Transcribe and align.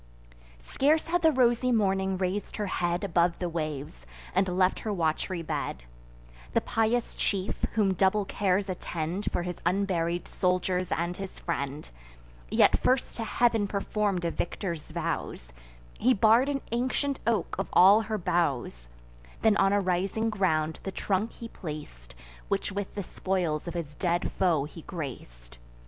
Scarce 0.63 1.09
had 1.09 1.21
the 1.21 1.31
rosy 1.31 1.71
Morning 1.71 2.17
rais'd 2.17 2.55
her 2.55 2.65
head 2.65 3.03
Above 3.03 3.37
the 3.37 3.47
waves, 3.47 4.07
and 4.33 4.47
left 4.57 4.79
her 4.79 4.91
wat'ry 4.91 5.43
bed; 5.43 5.83
The 6.53 6.61
pious 6.61 7.13
chief, 7.13 7.63
whom 7.73 7.93
double 7.93 8.25
cares 8.25 8.67
attend 8.67 9.31
For 9.31 9.43
his 9.43 9.57
unburied 9.63 10.27
soldiers 10.27 10.91
and 10.91 11.15
his 11.15 11.37
friend, 11.37 11.87
Yet 12.49 12.79
first 12.81 13.15
to 13.17 13.23
Heav'n 13.23 13.67
perform'd 13.67 14.25
a 14.25 14.31
victor's 14.31 14.89
vows: 14.89 15.49
He 15.99 16.15
bar'd 16.15 16.49
an 16.49 16.61
ancient 16.71 17.19
oak 17.27 17.55
of 17.59 17.67
all 17.71 18.01
her 18.01 18.17
boughs; 18.17 18.89
Then 19.43 19.55
on 19.57 19.71
a 19.71 19.79
rising 19.79 20.31
ground 20.31 20.79
the 20.81 20.91
trunk 20.91 21.31
he 21.33 21.47
plac'd, 21.47 22.15
Which 22.47 22.71
with 22.71 22.95
the 22.95 23.03
spoils 23.03 23.67
of 23.67 23.75
his 23.75 23.93
dead 23.93 24.31
foe 24.31 24.63
he 24.65 24.81
grac'd. 24.81 25.59